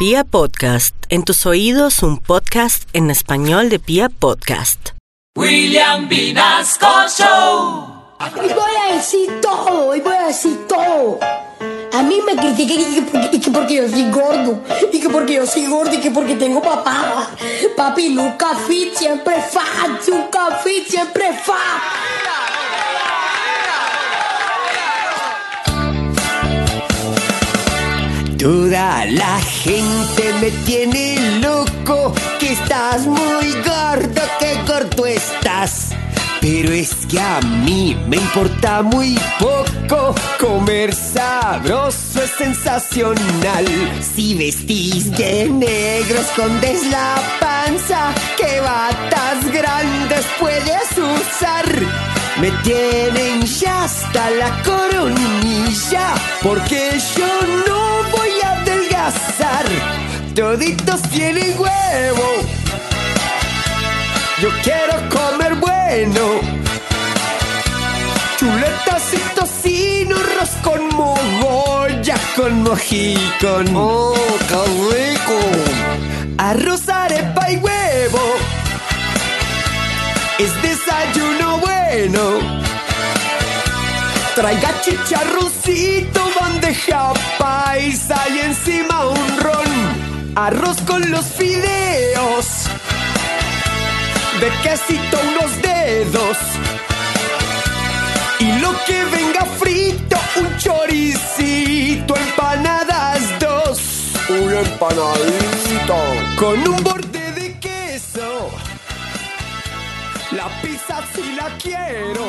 Pia 0.00 0.24
Podcast, 0.24 0.94
en 1.10 1.24
tus 1.24 1.44
oídos 1.44 2.02
un 2.02 2.16
podcast 2.16 2.88
en 2.94 3.10
español 3.10 3.68
de 3.68 3.78
Pia 3.78 4.08
Podcast. 4.08 4.92
William 5.36 6.08
Vinasco 6.08 6.86
Show. 7.06 7.96
Y 8.36 8.48
voy 8.54 8.72
a 8.82 8.94
decir 8.94 9.42
todo, 9.42 9.94
y 9.94 10.00
voy 10.00 10.16
a 10.16 10.28
decir 10.28 10.66
todo. 10.66 11.20
A 11.92 12.02
mí 12.02 12.18
me 12.24 12.34
critican 12.34 12.80
y 12.80 12.94
que, 12.94 13.02
porque, 13.02 13.36
y 13.36 13.40
que 13.40 13.50
porque 13.50 13.74
yo 13.74 13.88
soy 13.90 14.10
gordo, 14.10 14.62
y 14.90 15.00
que 15.00 15.10
porque 15.10 15.34
yo 15.34 15.46
soy 15.46 15.66
gordo, 15.66 15.92
y 15.92 15.98
que 15.98 16.10
porque 16.10 16.34
tengo 16.34 16.62
papá. 16.62 17.28
Papi, 17.76 18.08
nunca 18.08 18.56
fit, 18.56 18.94
siempre 18.94 19.34
fat, 19.42 20.08
nunca 20.08 20.62
fit, 20.64 20.88
siempre 20.88 21.30
fat. 21.44 22.09
La 29.08 29.40
gente 29.40 30.32
me 30.40 30.50
tiene 30.66 31.40
loco, 31.40 32.12
que 32.38 32.52
estás 32.52 33.06
muy 33.06 33.52
gordo, 33.64 34.20
que 34.38 34.54
gordo 34.66 35.06
estás. 35.06 35.88
Pero 36.40 36.72
es 36.72 36.94
que 37.06 37.18
a 37.18 37.40
mí 37.40 37.96
me 38.08 38.16
importa 38.16 38.82
muy 38.82 39.18
poco, 39.38 40.14
comer 40.38 40.94
sabroso 40.94 42.22
es 42.22 42.30
sensacional. 42.36 43.66
Si 44.14 44.34
vestís 44.34 45.10
de 45.16 45.48
negro, 45.48 46.20
escondes 46.20 46.86
la 46.88 47.16
panza, 47.40 48.14
que 48.36 48.60
batas 48.60 49.50
grandes 49.50 50.26
puedes 50.38 50.90
usar. 50.98 51.66
Me 52.38 52.50
tienen 52.62 53.42
ya 53.46 53.84
hasta 53.84 54.30
la 54.30 54.62
coronilla, 54.62 56.14
porque 56.42 56.92
yo 57.16 57.26
no 57.66 57.79
adelgazar. 59.10 59.66
Toditos 60.34 61.02
tienen 61.10 61.54
huevo. 61.58 62.26
Yo 64.40 64.48
quiero 64.62 64.94
comer 65.08 65.54
bueno. 65.56 66.40
Chuletas 68.38 69.12
y 69.12 69.34
tocino, 69.34 70.16
arroz 70.16 70.50
con 70.62 70.88
mogolla, 70.96 72.16
con 72.36 72.62
mojicón. 72.62 73.66
¡Oh, 73.74 74.14
qué 74.48 75.14
rico! 75.14 75.38
Arroz, 76.38 76.88
arepa 76.88 77.50
y 77.50 77.56
huevo. 77.56 78.36
Es 80.38 80.62
desayuno 80.62 81.58
bueno. 81.58 82.60
Traiga 84.34 84.80
chicharroncito, 84.80 86.30
bandeja 86.40 87.12
paisa 87.38 88.16
y 88.34 88.38
encima. 88.38 88.89
Arroz 90.50 90.78
con 90.84 91.08
los 91.12 91.26
fideos. 91.26 92.46
De 94.40 94.50
quesito 94.64 95.20
unos 95.30 95.62
dedos. 95.62 96.38
Y 98.40 98.58
lo 98.58 98.72
que 98.84 99.04
venga 99.04 99.44
frito, 99.60 100.16
un 100.40 100.56
choricito, 100.58 102.16
empanadas 102.16 103.38
dos. 103.38 103.78
Una 104.28 104.58
empanadita. 104.58 106.00
Con 106.36 106.66
un 106.66 106.82
borde 106.82 107.30
de 107.30 107.60
queso. 107.60 108.50
La 110.32 110.48
pizza 110.60 111.00
si 111.14 111.32
la 111.36 111.48
quiero. 111.62 112.26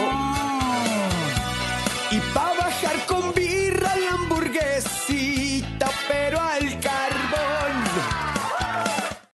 Y 2.12 2.20
pa' 2.36 2.54
bajar 2.60 3.04
con 3.08 3.34
birra 3.34 3.96
la 3.96 4.12
hamburguesita, 4.12 5.90
pero 6.08 6.40
al 6.40 6.80
carajo 6.80 7.11